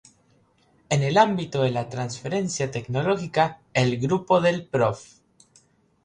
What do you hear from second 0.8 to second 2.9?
En el ámbito de la transferencia